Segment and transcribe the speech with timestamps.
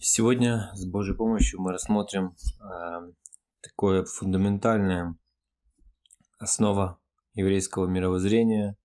[0.00, 3.12] Сегодня с Божьей помощью мы рассмотрим э,
[3.60, 5.16] такое фундаментальное
[6.38, 7.00] основа
[7.34, 8.76] еврейского мировоззрения.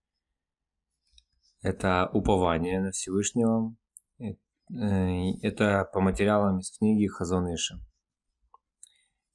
[1.62, 3.76] Это упование на Всевышнего.
[4.20, 4.34] Э,
[5.44, 7.75] это по материалам из книги Хазоныша.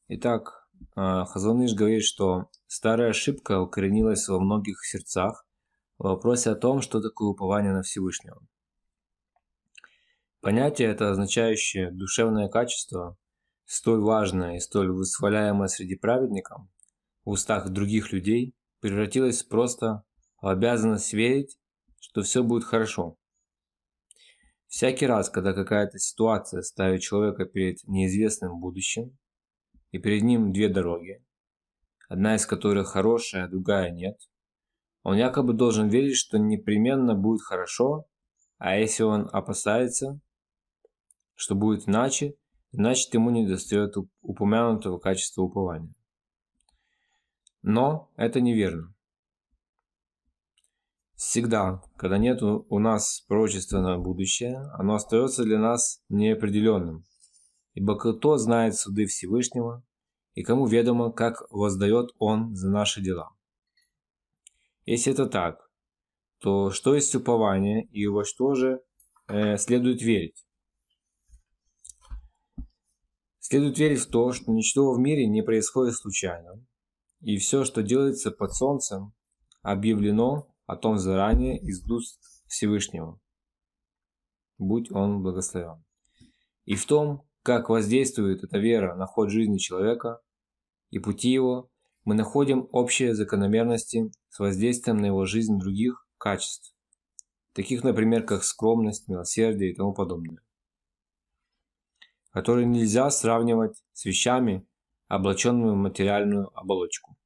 [0.08, 5.46] Итак, э, Хазоныш говорит, что старая ошибка укоренилась во многих сердцах
[5.96, 8.40] в вопросе о том, что такое упование на Всевышнего.
[10.40, 13.16] Понятие это, означающее душевное качество,
[13.64, 16.62] столь важное и столь восхваляемое среди праведников,
[17.24, 20.04] в устах других людей, превратилось просто
[20.40, 21.58] в обязанность верить,
[21.98, 23.16] что все будет хорошо.
[24.68, 29.18] Всякий раз, когда какая-то ситуация ставит человека перед неизвестным будущим,
[29.90, 31.24] и перед ним две дороги,
[32.08, 34.16] одна из которых хорошая, а другая нет,
[35.02, 38.06] он якобы должен верить, что непременно будет хорошо,
[38.58, 40.20] а если он опасается,
[41.38, 42.34] что будет иначе,
[42.72, 45.94] значит ему не достает упомянутого качества упования.
[47.62, 48.92] Но это неверно.
[51.14, 57.04] Всегда, когда нет у нас пророчества на будущее, оно остается для нас неопределенным.
[57.74, 59.84] Ибо кто знает суды Всевышнего,
[60.34, 63.30] и кому ведомо, как воздает Он за наши дела.
[64.86, 65.70] Если это так,
[66.40, 68.80] то что есть упование и во что же
[69.28, 70.47] э, следует верить?
[73.50, 76.62] Следует верить в то, что ничто в мире не происходит случайно,
[77.22, 79.14] и все, что делается под солнцем,
[79.62, 83.18] объявлено о том заранее из уст Всевышнего.
[84.58, 85.82] Будь он благословен.
[86.66, 90.20] И в том, как воздействует эта вера на ход жизни человека
[90.90, 91.70] и пути его,
[92.04, 96.76] мы находим общие закономерности с воздействием на его жизнь других качеств,
[97.54, 100.42] таких, например, как скромность, милосердие и тому подобное
[102.30, 104.66] которые нельзя сравнивать с вещами,
[105.06, 107.16] облаченными в материальную оболочку.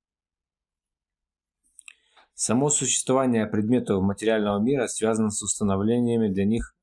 [2.34, 6.74] Само существование предметов материального мира связано с установлениями для них,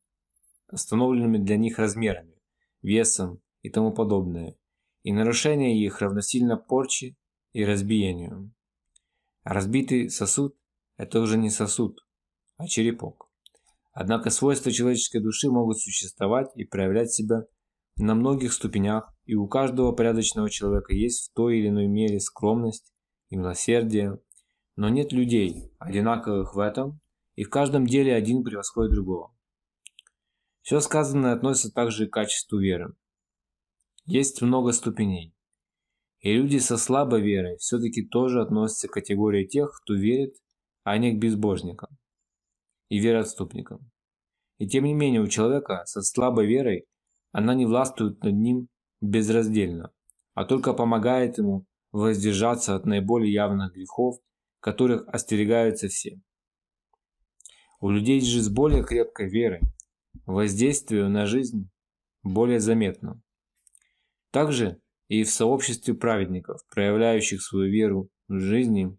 [0.72, 2.36] установленными для них размерами,
[2.82, 4.56] весом и тому подобное,
[5.04, 7.16] и нарушение их равносильно порче
[7.52, 8.54] и разбиению.
[9.44, 10.56] Разбитый сосуд–
[10.98, 12.06] это уже не сосуд,
[12.58, 13.30] а черепок.
[13.92, 17.46] Однако свойства человеческой души могут существовать и проявлять себя
[18.00, 22.94] на многих ступенях, и у каждого порядочного человека есть в той или иной мере скромность
[23.30, 24.20] и милосердие,
[24.76, 27.02] но нет людей, одинаковых в этом,
[27.36, 29.36] и в каждом деле один превосходит другого.
[30.62, 32.96] Все сказанное относится также и к качеству веры.
[34.06, 35.36] Есть много ступеней.
[36.20, 40.36] И люди со слабой верой все-таки тоже относятся к категории тех, кто верит,
[40.84, 41.98] а не к безбожникам
[42.90, 43.92] и вероотступникам.
[44.58, 46.89] И тем не менее у человека со слабой верой
[47.32, 48.68] она не властвует над ним
[49.02, 49.92] безраздельно,
[50.34, 54.18] а только помогает ему воздержаться от наиболее явных грехов,
[54.60, 56.22] которых остерегаются все.
[57.80, 59.62] У людей же с более крепкой верой
[60.26, 61.70] воздействие на жизнь
[62.24, 63.22] более заметно.
[64.32, 68.98] Также и в сообществе праведников, проявляющих свою веру в жизни,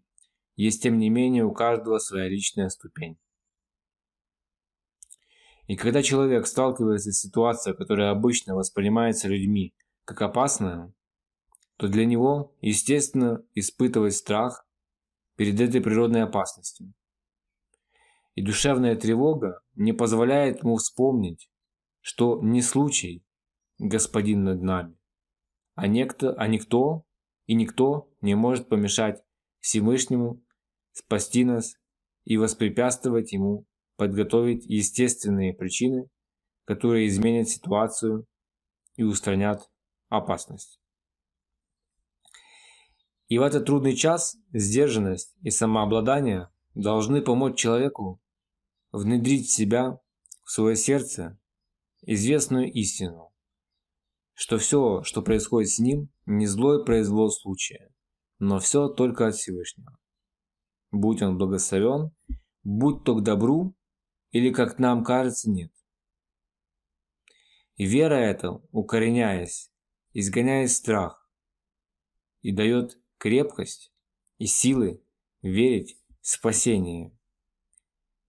[0.55, 3.17] есть тем не менее у каждого своя личная ступень.
[5.67, 9.73] И когда человек сталкивается с ситуацией, которая обычно воспринимается людьми
[10.05, 10.93] как опасная,
[11.77, 14.67] то для него, естественно, испытывать страх
[15.35, 16.93] перед этой природной опасностью.
[18.35, 21.49] И душевная тревога не позволяет ему вспомнить,
[21.99, 23.23] что не случай
[23.79, 24.97] господин над нами,
[25.75, 27.05] а, некто, а никто
[27.47, 29.23] и никто не может помешать
[29.59, 30.41] Всевышнему
[30.91, 31.75] спасти нас
[32.23, 33.65] и воспрепятствовать ему
[34.01, 36.09] подготовить естественные причины,
[36.65, 38.25] которые изменят ситуацию
[38.95, 39.69] и устранят
[40.09, 40.81] опасность.
[43.27, 48.19] И в этот трудный час сдержанность и самообладание должны помочь человеку
[48.91, 49.99] внедрить в себя,
[50.45, 51.39] в свое сердце,
[52.01, 53.31] известную истину,
[54.33, 57.93] что все, что происходит с ним, не злой произвол случая,
[58.39, 59.95] но все только от Всевышнего.
[60.89, 62.09] Будь он благословен,
[62.63, 63.75] будь то к добру
[64.31, 65.71] или, как нам кажется, нет.
[67.75, 69.71] И вера эта, укореняясь,
[70.13, 71.29] изгоняет страх
[72.41, 73.93] и дает крепкость
[74.37, 75.03] и силы
[75.41, 77.17] верить в спасение.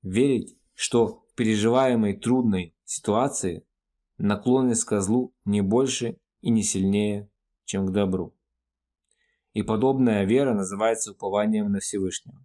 [0.02, 3.66] Верить, что в переживаемой трудной ситуации
[4.18, 7.30] наклонность к злу не больше и не сильнее,
[7.64, 8.34] чем к добру.
[9.52, 12.44] И подобная вера называется упованием на Всевышнего.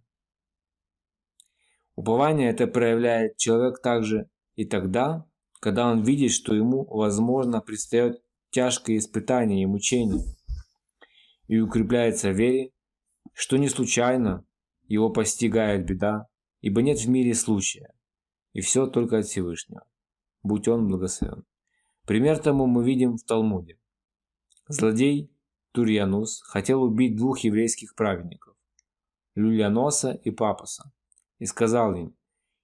[1.98, 5.26] Упование это проявляет человек также и тогда,
[5.58, 10.24] когда он видит, что ему, возможно, предстоит тяжкое испытание и мучение,
[11.48, 12.70] и укрепляется в вере,
[13.32, 14.46] что не случайно
[14.86, 16.28] его постигает беда,
[16.60, 17.92] ибо нет в мире случая,
[18.52, 19.82] и все только от Всевышнего.
[20.44, 21.46] Будь он благословен.
[22.06, 23.76] Пример тому мы видим в Талмуде.
[24.68, 25.32] Злодей
[25.72, 28.54] Турьянус хотел убить двух еврейских праведников,
[29.34, 30.92] Люльяноса и Папаса,
[31.38, 32.16] и сказал им,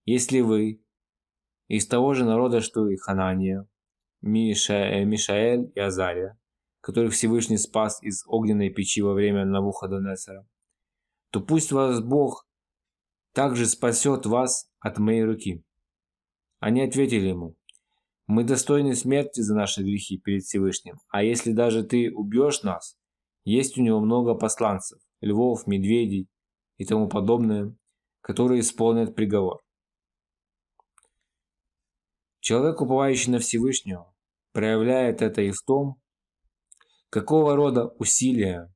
[0.04, 0.82] если вы
[1.68, 3.66] из того же народа, что и Ханания,
[4.20, 6.38] Миша, э, Мишаэль и Азария,
[6.80, 10.46] которых Всевышний спас из огненной печи во время Навуходонесора,
[11.30, 12.46] то пусть вас Бог
[13.32, 15.64] также спасет вас от моей руки.
[16.60, 17.56] Они ответили ему,
[18.26, 22.96] мы достойны смерти за наши грехи перед Всевышним, а если даже ты убьешь нас,
[23.44, 26.28] есть у него много посланцев, львов, медведей
[26.78, 27.76] и тому подобное,
[28.24, 29.60] которые исполнят приговор.
[32.40, 34.14] Человек, уповающий на Всевышнего,
[34.52, 36.00] проявляет это и в том,
[37.10, 38.74] какого рода усилия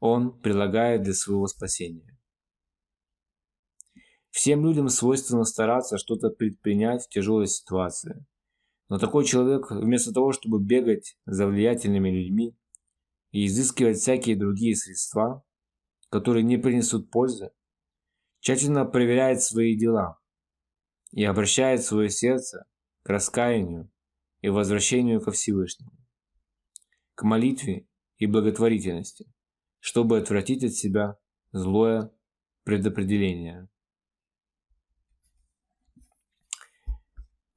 [0.00, 2.18] он прилагает для своего спасения.
[4.30, 8.26] Всем людям свойственно стараться что-то предпринять в тяжелой ситуации.
[8.88, 12.56] Но такой человек, вместо того, чтобы бегать за влиятельными людьми
[13.30, 15.44] и изыскивать всякие другие средства,
[16.10, 17.52] которые не принесут пользы,
[18.44, 20.20] тщательно проверяет свои дела
[21.10, 22.66] и обращает свое сердце
[23.02, 23.90] к раскаянию
[24.40, 25.92] и возвращению ко Всевышнему,
[27.14, 27.88] к молитве
[28.18, 29.34] и благотворительности
[29.84, 31.18] чтобы отвратить от себя
[31.52, 32.10] злое
[32.62, 33.68] предопределение.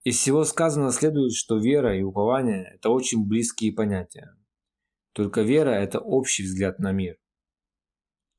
[0.04, 4.36] Из всего сказанного следует, что вера и упование– это очень близкие понятия.
[5.14, 7.18] Только вера– это общий взгляд на мир,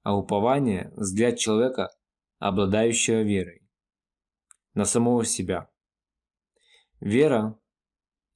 [0.03, 1.89] а упование– взгляд человека,
[2.39, 3.69] обладающего верой,
[4.75, 5.71] на самого себя.
[7.01, 7.59] Вера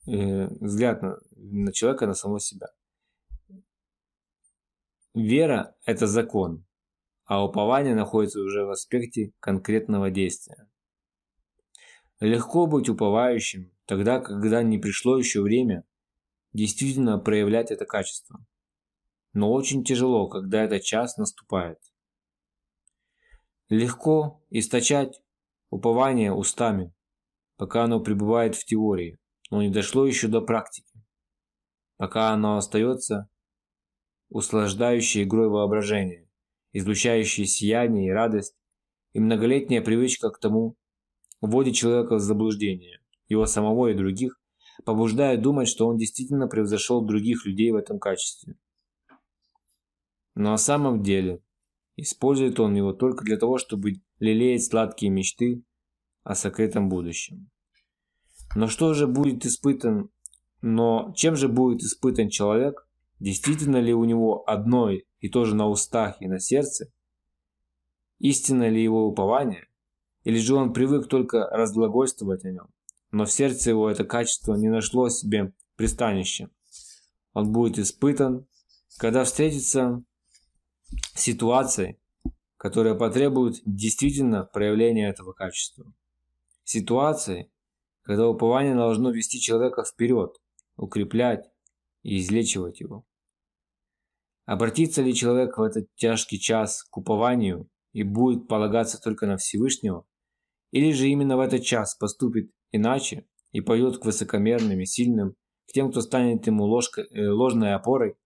[0.07, 2.69] э,– взгляд на, на человека, на самого себя–
[5.15, 6.65] Вера– это закон,
[7.27, 10.71] а упование находится уже в аспекте конкретного действия.
[12.19, 15.85] Легко быть уповающим тогда, когда не пришло еще время
[16.55, 18.43] действительно проявлять это качество.
[19.35, 21.79] Но очень тяжело, когда этот час наступает.
[23.69, 25.23] Легко источать
[25.71, 26.93] упование устами,
[27.57, 29.19] пока оно пребывает в теории,
[29.51, 31.03] но не дошло еще до практики,
[31.97, 33.29] пока оно остается
[34.29, 36.29] услаждающей игрой воображения,
[36.73, 38.57] излучающей сияние и радость,
[39.13, 40.77] и многолетняя привычка к тому
[41.41, 44.41] вводит человека в заблуждение, его самого и других,
[44.85, 48.57] побуждая думать, что он действительно превзошел других людей в этом качестве.
[50.35, 51.43] Но на самом деле
[51.97, 55.63] использует он его только для того, чтобы лелеять сладкие мечты
[56.23, 57.51] о сокрытом будущем.
[58.55, 60.11] Но что же будет испытан,
[60.61, 62.87] но чем же будет испытан человек,
[63.23, 66.93] Действительно ли у него одно и то же на устах и на сердце?
[68.19, 69.69] Истинно ли его упование?
[70.25, 72.67] Или же он привык только разглагольствовать о нем,
[73.13, 76.51] но в сердце его это качество не нашло себе пристанища?
[77.33, 78.49] Он будет испытан,
[78.99, 80.03] когда встретится
[81.15, 81.99] ситуацией,
[82.57, 85.93] которая потребует действительно проявления этого качества.
[86.65, 87.51] Ситуации,
[88.03, 90.37] когда упование должно вести человека вперед,
[90.77, 91.51] укреплять
[92.03, 93.05] и излечивать его.
[94.45, 100.07] Обратится ли человек в этот тяжкий час к упованию и будет полагаться только на Всевышнего?
[100.73, 105.37] Или же именно в этот час поступит иначе и пойдет к высокомерным и сильным,
[105.69, 108.17] к тем, кто станет ему ложкой, э, ложной опорой?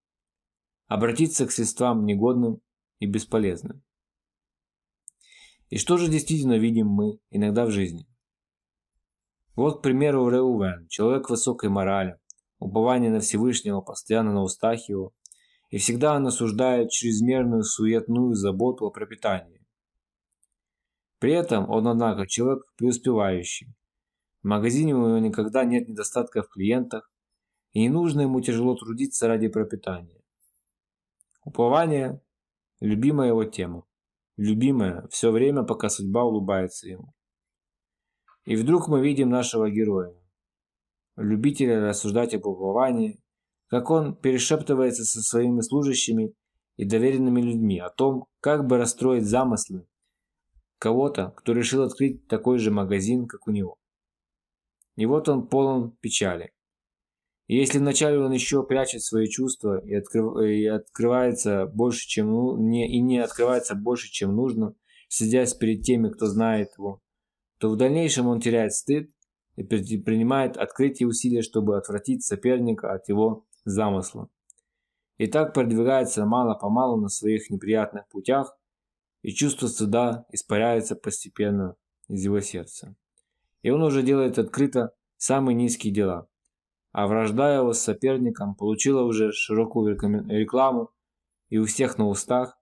[0.86, 2.60] Обратиться к средствам негодным
[3.00, 3.82] и бесполезным.
[5.68, 8.06] И что же действительно видим мы иногда в жизни?
[9.56, 12.18] Вот, к примеру, Реувен, человек высокой морали,
[12.58, 15.12] упование на Всевышнего постоянно на устах его,
[15.70, 19.66] и всегда он осуждает чрезмерную суетную заботу о пропитании.
[21.18, 23.74] При этом он, однако, человек преуспевающий.
[24.42, 27.10] В магазине у него никогда нет недостатка в клиентах,
[27.72, 30.22] и не нужно ему тяжело трудиться ради пропитания.
[31.46, 32.20] Упование–
[32.80, 33.84] любимая его тема.
[34.36, 37.14] Любимая все время, пока судьба улыбается ему.
[38.46, 40.12] И вдруг мы видим нашего героя,
[41.16, 43.22] любителя рассуждать об уповании,
[43.68, 46.34] как он перешептывается со своими служащими
[46.76, 49.86] и доверенными людьми о том, как бы расстроить замыслы
[50.80, 53.78] кого-то, кто решил открыть такой же магазин, как у него.
[54.96, 56.52] И вот он полон печали.
[57.46, 62.56] И если вначале он еще прячет свои чувства и, открыв, и открывается больше, чем ну,
[62.56, 64.74] не, и не открывается больше, чем нужно,
[65.08, 67.00] сидясь перед теми, кто знает его,
[67.58, 69.10] то в дальнейшем он теряет стыд,
[69.56, 74.28] и предпринимает открытие усилия, чтобы отвратить соперника от его замысла.
[75.16, 78.56] И так продвигается мало-помалу на своих неприятных путях,
[79.22, 81.74] и чувство стыда испаряется постепенно
[82.08, 82.94] из его сердца.
[83.62, 86.28] И он уже делает открыто самые низкие дела.
[86.96, 89.98] А вражда его с соперником получила уже широкую
[90.30, 90.92] рекламу
[91.50, 92.58] и у всех на устах,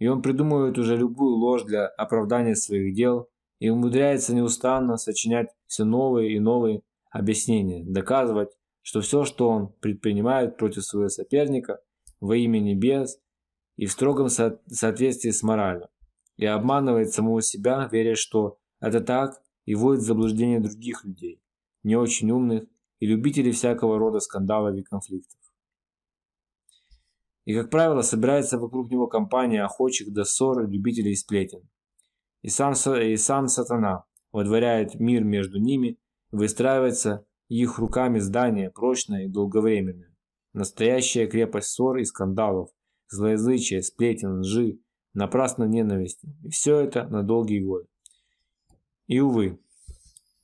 [0.00, 3.28] и он придумывает уже любую ложь для оправдания своих дел
[3.60, 8.48] и умудряется неустанно сочинять все новые и новые объяснения, доказывать,
[8.82, 11.78] что все, что он предпринимает против своего соперника
[12.18, 13.20] во имя небес
[13.76, 15.86] и в строгом со соответствии с моралью,
[16.36, 21.40] и обманывает самого себя, веря, что это так, и вводит в заблуждение других людей,
[21.84, 22.64] не очень умных
[22.98, 25.38] и любителей всякого рода скандалов и конфликтов.
[27.44, 31.68] И, как правило, собирается вокруг него компания охочих до ссор любителей сплетен.
[32.42, 35.98] И сам, и сам сатана водворяет мир между ними,
[36.32, 40.14] выстраивается их руками здание прочное и долговременное.
[40.52, 42.70] Настоящая крепость ссор и скандалов,
[43.08, 44.80] злоязычия, сплетен, лжи,
[45.14, 46.28] напрасной ненависти.
[46.42, 47.86] И все это на долгие годы.
[49.06, 49.60] И, увы,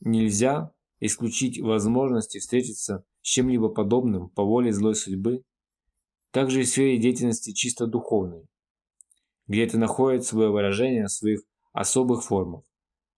[0.01, 0.73] нельзя
[1.05, 5.43] исключить возможности встретиться с чем-либо подобным по воле злой судьбы
[6.31, 8.47] также и в сфере деятельности чисто духовной,
[9.49, 11.41] где это находит свое выражение в своих
[11.73, 12.63] особых формах,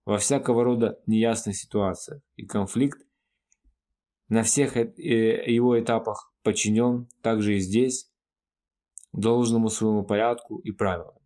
[0.07, 3.07] во всякого рода неясных ситуациях, и конфликт
[4.29, 8.11] на всех э, его этапах подчинен также и здесь
[9.13, 11.19] должному своему порядку и правилам.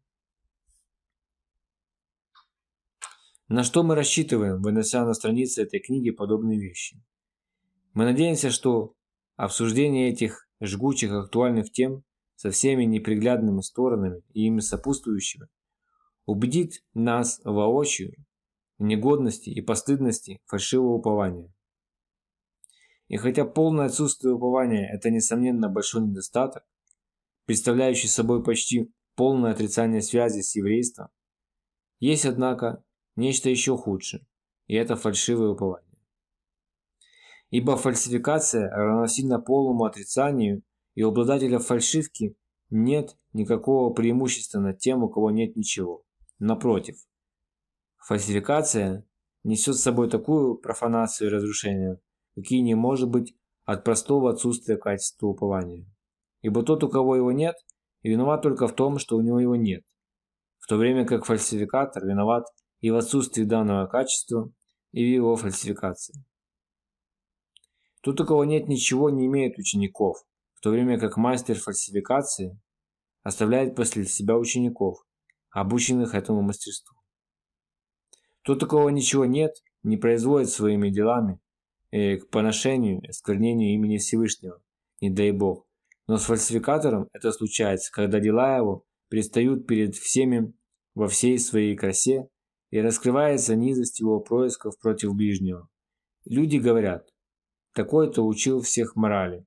[3.49, 7.02] На что мы рассчитываем, вынося на страницы этой книги подобные вещи?
[7.95, 8.95] Мы надеемся, что
[9.37, 15.49] обсуждение этих жгучих актуальных тем со всеми неприглядными сторонами и ими сопутствующими,
[16.26, 18.12] убедит нас воочию
[18.76, 21.50] в негодности и постыдности фальшивого упования.
[23.09, 26.64] И хотя полное отсутствие упования– это, несомненно, большой недостаток,
[27.47, 31.09] представляющий собой почти полное отрицание связи с еврейством,
[31.99, 32.85] есть, однако,
[33.19, 34.27] нечто еще худшее,
[34.67, 35.89] и это фальшивое упование
[37.51, 40.63] ибо фальсификация равносильно полному отрицанию,
[40.95, 42.37] и у обладателя фальшивки
[42.71, 46.05] нет никакого преимущества над тем, у кого нет ничего.
[46.39, 46.97] Напротив,
[47.97, 49.07] фальсификация
[49.45, 52.01] несет с собой такую профанацию и разрушение,
[52.35, 53.35] какие не может быть
[53.65, 55.87] от простого отсутствия качества упования.
[56.43, 57.57] Ибо тот, у кого его нет,
[58.03, 59.85] виноват только в том, что у него его нет,
[60.59, 62.45] в то время как фальсификатор виноват
[62.80, 64.52] и в отсутствии данного качества,
[64.92, 66.25] и в его фальсификации.
[68.02, 72.58] Тут у кого нет ничего, не имеет учеников, в то время как мастер фальсификации
[73.23, 75.04] оставляет после себя учеников,
[75.50, 76.97] обученных этому мастерству.
[78.42, 81.40] Тот, у кого ничего нет, не производит своими делами
[81.90, 84.62] э, к поношению, осквернению имени Всевышнего,
[85.00, 85.66] не дай Бог.
[86.06, 90.54] Но с фальсификатором это случается, когда дела его предстают перед всеми
[90.94, 92.28] во всей своей красе
[92.71, 95.69] и раскрывается низость его происков против ближнего.
[96.25, 97.09] Люди говорят,
[97.73, 99.47] такой-то учил всех морали.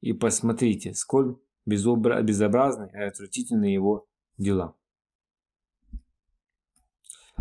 [0.00, 2.22] И посмотрите, сколь безобра...
[2.22, 4.06] безобразны и отвратительны его
[4.36, 4.76] дела.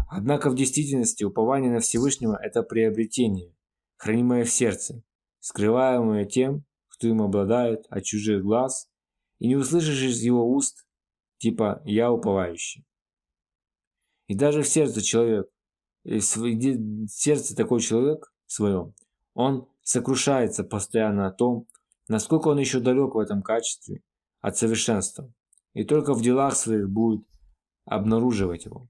[0.10, 3.56] Однако в действительности упование на Всевышнего– это приобретение,
[3.96, 5.04] хранимое в сердце,
[5.40, 8.90] скрываемое тем, кто им обладает от чужих глаз,
[9.40, 10.88] и не услышишь из его уст,
[11.38, 12.86] типа «я уповающий».
[14.34, 15.48] И даже в сердце человек,
[16.04, 18.96] в сердце такой человек своем,
[19.36, 21.68] он сокрушается постоянно о том,
[22.08, 24.02] насколько он еще далек в этом качестве
[24.42, 25.32] от совершенства,
[25.76, 27.24] и только в делах своих будет
[27.86, 28.90] обнаруживать его.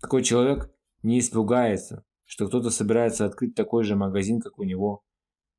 [0.00, 5.04] Такой человек не испугается, что кто-то собирается открыть такой же магазин, как у него.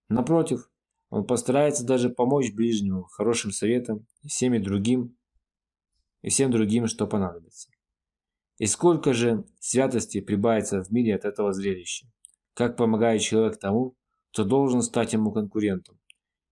[0.09, 0.67] Напротив,
[1.12, 5.15] он постарается даже помочь ближнему хорошим советом и всеми другим,
[6.24, 7.69] и всем другим, что понадобится.
[8.57, 12.07] И сколько же святости прибавится в мире от этого зрелища,
[12.53, 13.95] как помогает человек тому,
[14.31, 16.00] кто должен стать ему конкурентом,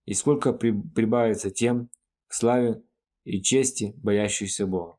[0.04, 1.88] и сколько при, прибавится тем
[2.26, 2.82] к славе
[3.24, 4.98] и чести, боящихся Бога.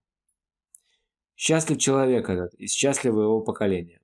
[1.35, 4.01] Счастлив человек этот, и счастливо его поколение.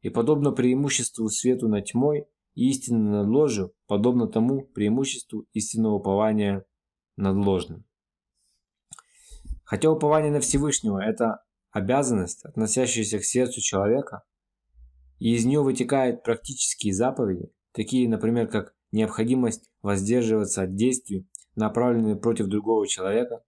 [0.00, 6.64] И подобно преимуществу свету над тьмой и истины над ложью, подобно тому преимуществу истинного упования
[7.16, 7.84] над ложным.
[9.64, 14.22] Хотя упование на Всевышнего– это обязанность, относящаяся к сердцу человека,
[15.18, 22.46] и из нее вытекают практические заповеди, такие, например, как необходимость воздерживаться от действий, направленных против
[22.46, 23.44] другого человека.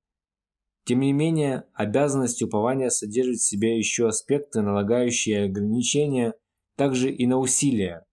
[0.85, 6.35] Тем не менее, обязанность упования содержит в себе еще аспекты, налагающие ограничения
[6.76, 8.05] также и на усилия,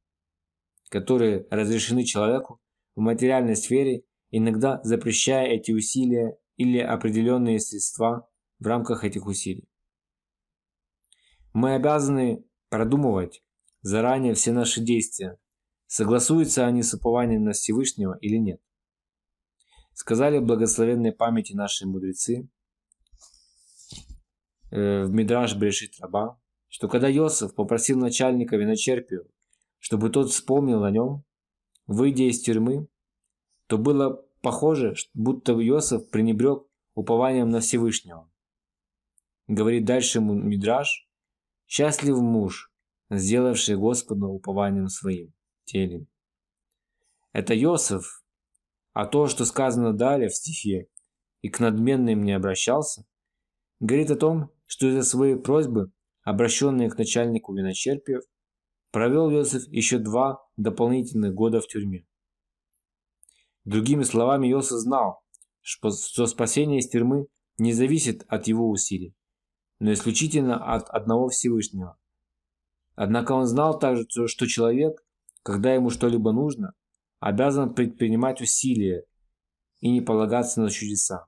[0.90, 2.62] которые разрешены человеку
[2.96, 9.68] в материальной сфере, иногда запрещая эти усилия или определенные средства в рамках этих усилий.
[11.60, 13.44] Мы обязаны продумывать
[13.82, 15.38] заранее все наши действия,
[15.88, 18.62] согласуются они с упованием на Всевышнего или нет.
[19.94, 22.48] Сказали благословенной памяти наши мудрецы
[24.72, 26.40] э, в Мидраш Брешит Раба,
[26.70, 29.30] что когда Йосиф попросил начальника виночерпию,
[29.80, 31.26] чтобы тот вспомнил о нем,
[31.88, 32.88] выйдя из тюрьмы,
[33.68, 36.64] то было похоже, будто Йосиф пренебрег
[36.94, 38.32] упованием на Всевышнего.
[39.48, 41.09] Говорит дальше Мидраш,
[41.70, 42.72] счастлив муж,
[43.12, 45.34] сделавший Господа упованием своим
[45.66, 46.08] теле.
[47.32, 48.24] Это Йосиф,
[48.94, 50.88] а то, что сказано далее в стихе,
[51.42, 53.06] и к надменным не обращался,
[53.80, 55.92] говорит о том, что из-за своей просьбы,
[56.24, 58.24] обращенные к начальнику виночерпиев,
[58.92, 62.08] провел Йосиф еще два дополнительных года в тюрьме.
[63.64, 65.22] Другими словами, Йосиф знал,
[65.62, 67.28] что спасение из тюрьмы
[67.60, 69.14] не зависит от его усилий,
[69.80, 71.98] но исключительно от одного Всевышнего.
[72.96, 75.02] Однако он знал также, что человек,
[75.42, 76.74] когда ему что-либо нужно,
[77.20, 79.06] обязан предпринимать усилия
[79.80, 81.28] и не полагаться на чудеса.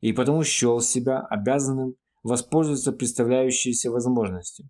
[0.00, 4.68] И потому счел себя обязанным воспользоваться представляющейся возможностью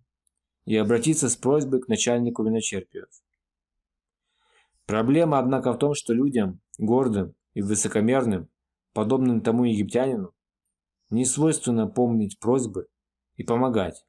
[0.66, 3.08] и обратиться с просьбой к начальнику виночерпиев.
[4.86, 8.50] Проблема, однако, в том, что людям, гордым и высокомерным,
[8.92, 10.34] подобным тому египтянину,
[11.12, 12.88] не свойственно помнить просьбы
[13.36, 14.04] и помогать.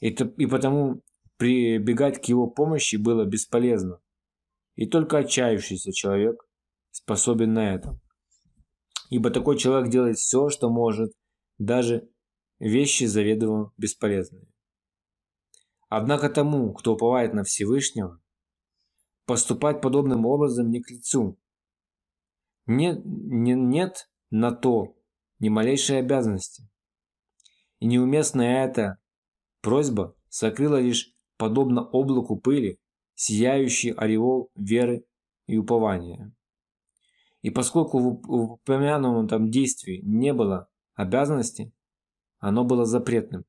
[0.00, 1.02] И, и потому
[1.38, 3.98] прибегать к его помощи было бесполезно.
[4.74, 6.44] И только отчаявшийся человек
[6.90, 7.98] способен на это.
[9.10, 11.12] Ибо такой человек делает все, что может,
[11.58, 12.08] даже
[12.58, 14.46] вещи заведомо бесполезные.
[15.88, 18.20] Однако тому, кто уповает на Всевышнего,
[19.26, 21.38] поступать подобным образом не к лицу.
[22.66, 24.96] Нет, не, нет на то
[25.42, 26.68] ни малейшей обязанности.
[27.80, 28.98] И неуместная эта
[29.60, 32.78] просьба сокрыла лишь, подобно облаку пыли,
[33.14, 35.04] сияющий ореол веры
[35.48, 36.32] и упования.
[37.42, 41.72] И поскольку в упомянутом там действии не было обязанности,
[42.38, 43.44] оно было запретным.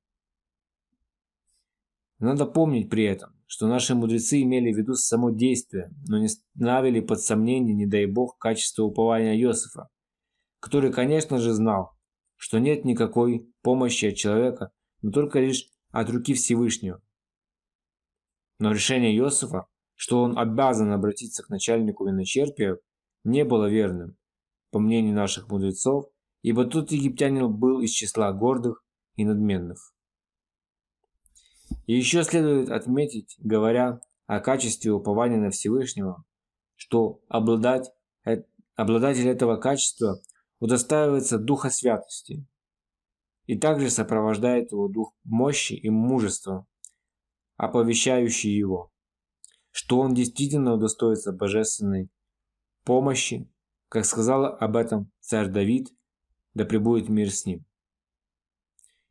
[2.17, 7.01] Надо помнить при этом, что наши мудрецы имели в виду само действие, но не ставили
[7.01, 9.89] под сомнение, не дай бог, качество упования Иосифа,
[10.63, 11.91] который, конечно же, знал,
[12.37, 14.71] что нет никакой помощи от человека,
[15.01, 17.01] но только лишь от руки Всевышнего.
[18.59, 22.77] Но решение Иосифа, что он обязан обратиться к начальнику виночерпия,
[23.25, 24.15] не было верным,
[24.71, 26.05] по мнению наших мудрецов,
[26.43, 28.85] ибо тот египтянин был из числа гордых
[29.17, 29.93] и надменных.
[31.87, 36.23] И еще следует отметить, говоря о качестве упования на Всевышнего,
[36.75, 37.91] что обладать,
[38.25, 38.43] э,
[38.75, 40.21] обладатель этого качества
[40.63, 42.47] удостаивается Духа Святости
[43.47, 46.65] и также сопровождает его Дух мощи и мужества,
[47.57, 48.89] оповещающий его,
[49.71, 52.09] что он действительно удостоится божественной
[52.85, 53.51] помощи,
[53.89, 55.89] как сказал об этом царь Давид,
[56.53, 57.65] да пребудет мир с ним.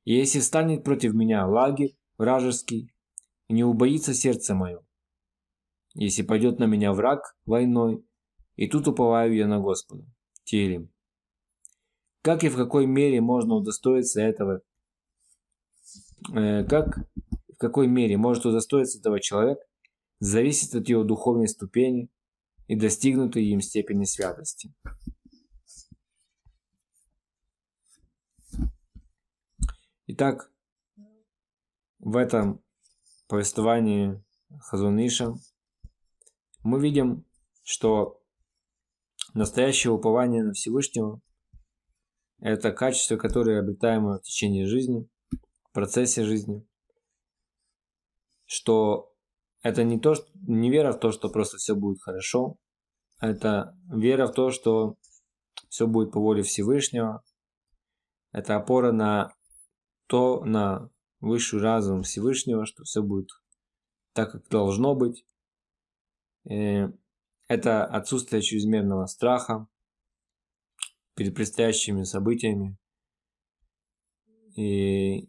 [0.05, 2.95] И если встанет против меня лагерь, вражеский,
[3.51, 4.81] не убоится сердце мое.
[5.93, 8.03] Если пойдет на меня враг войной,
[8.57, 10.07] и тут уповаю я на Господа.
[10.45, 10.92] Телем.
[12.23, 14.63] Как и в какой мере можно удостоиться этого?
[16.33, 16.99] Э, как
[17.53, 19.59] в какой мере может удостоиться этого человек,
[20.21, 22.09] зависит от его духовной ступени
[22.69, 24.73] и достигнутой им степени святости.
[30.07, 30.53] Итак,
[31.99, 32.63] в этом
[33.27, 34.23] повествовании
[34.61, 35.35] Хазуниша
[36.63, 37.25] мы видим,
[37.65, 38.21] что
[39.35, 41.21] настоящее упование на Всевышнего–
[42.43, 46.67] это качество, которое обретаем в течение жизни, в процессе жизни,
[48.47, 49.15] что
[49.63, 52.57] это не, то, что, не вера в то, что просто все будет хорошо,
[53.19, 54.97] а это вера в то, что
[55.69, 57.23] все будет по воле Всевышнего,
[58.33, 59.33] это опора на
[60.09, 63.29] то, на высший разум Всевышнего, что все будет
[64.15, 65.25] так, как должно быть.
[66.51, 66.89] Э,
[67.47, 69.69] это отсутствие чрезмерного страха
[71.14, 72.77] перед предстоящими событиями.
[74.57, 75.29] И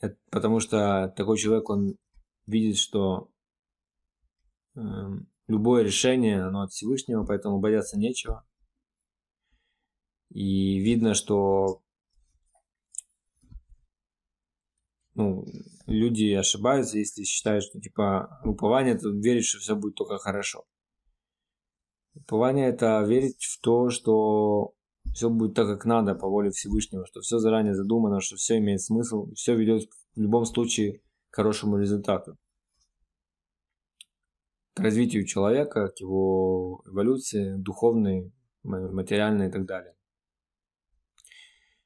[0.00, 1.96] это потому что такой человек, он
[2.46, 3.30] видит, что
[4.74, 4.80] э,
[5.46, 8.44] любое решение, оно от Всевышнего, поэтому бояться нечего.
[10.30, 11.82] И видно, что
[15.14, 15.44] ну,
[15.86, 20.64] люди ошибаются, если считают, что типа упование это верить, что все будет только хорошо.
[22.14, 24.74] Упование это верить в то, что
[25.14, 28.80] все будет так, как надо по воле Всевышнего, что все заранее задумано, что все имеет
[28.80, 32.36] смысл, все ведет в любом случае к хорошему результату.
[34.74, 39.94] К развитию человека, к его эволюции, духовной, материальной и так далее.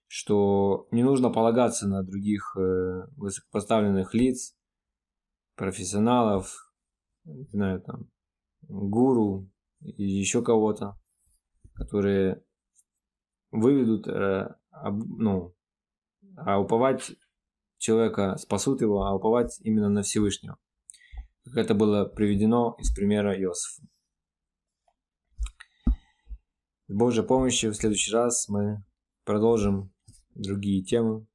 [0.07, 4.55] Что не нужно полагаться на других э, высокопоставленных лиц,
[5.57, 6.73] профессионалов,
[7.25, 8.11] не знаю, там,
[8.69, 9.51] гуру
[9.85, 10.99] еще кого-то,
[11.75, 12.43] которые
[13.51, 15.55] выведут, э, ну,
[16.37, 17.13] а уповать
[17.79, 20.59] человека спасут его, а уповать именно на Всевышнего.
[21.45, 23.87] Как это было приведено из примера Иосифа.
[26.87, 28.85] С Божьей помощью в следующий раз мы
[29.25, 29.93] продолжим
[30.35, 31.27] другие темы.